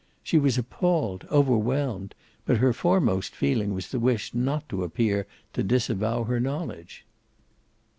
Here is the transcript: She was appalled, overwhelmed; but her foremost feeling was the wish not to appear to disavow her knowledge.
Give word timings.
She 0.23 0.39
was 0.39 0.57
appalled, 0.57 1.27
overwhelmed; 1.29 2.15
but 2.47 2.57
her 2.57 2.73
foremost 2.73 3.35
feeling 3.35 3.71
was 3.75 3.89
the 3.89 3.99
wish 3.99 4.33
not 4.33 4.67
to 4.69 4.83
appear 4.83 5.27
to 5.53 5.61
disavow 5.61 6.23
her 6.23 6.39
knowledge. 6.39 7.05